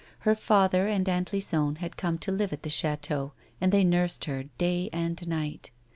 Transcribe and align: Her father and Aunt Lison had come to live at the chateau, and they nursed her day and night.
Her 0.21 0.33
father 0.33 0.87
and 0.87 1.07
Aunt 1.07 1.31
Lison 1.31 1.75
had 1.75 1.95
come 1.95 2.17
to 2.17 2.31
live 2.31 2.51
at 2.51 2.63
the 2.63 2.71
chateau, 2.71 3.33
and 3.61 3.71
they 3.71 3.83
nursed 3.83 4.25
her 4.25 4.45
day 4.57 4.89
and 4.91 5.27
night. 5.27 5.69